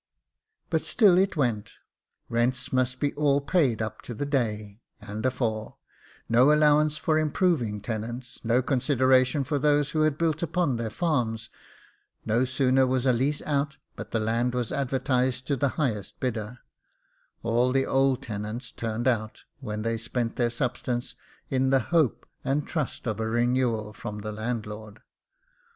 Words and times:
But 0.71 0.81
still 0.83 1.15
it 1.19 1.37
went. 1.37 1.73
Rents 2.27 2.73
must 2.73 2.99
be 2.99 3.13
all 3.13 3.39
paid 3.39 3.83
up 3.83 4.01
to 4.01 4.15
the 4.15 4.25
day, 4.25 4.81
and 4.99 5.23
afore; 5.27 5.77
no 6.27 6.51
allowance 6.51 6.97
for 6.97 7.19
improving 7.19 7.81
tenants, 7.81 8.43
no 8.43 8.63
consideration 8.63 9.43
for 9.43 9.59
those 9.59 9.91
who 9.91 10.01
had 10.01 10.17
built 10.17 10.41
upon 10.41 10.77
their 10.77 10.89
farms: 10.89 11.51
no 12.25 12.45
sooner 12.45 12.87
was 12.87 13.05
a 13.05 13.13
lease 13.13 13.43
out, 13.43 13.77
but 13.95 14.09
the 14.09 14.19
land 14.19 14.55
was 14.55 14.71
advertised 14.71 15.45
to 15.45 15.55
the 15.55 15.69
highest 15.77 16.19
bidder; 16.19 16.57
all 17.43 17.71
the 17.71 17.85
old 17.85 18.23
tenants 18.23 18.71
turned 18.71 19.07
out, 19.07 19.43
when 19.59 19.83
they 19.83 19.99
spent 19.99 20.35
their 20.35 20.49
substance 20.49 21.13
in 21.49 21.69
the 21.69 21.79
hope 21.93 22.25
and 22.43 22.65
trust 22.67 23.05
of 23.07 23.19
a 23.19 23.27
renewal 23.29 23.93
from 23.93 24.21
the 24.21 24.31
landlord. 24.31 25.01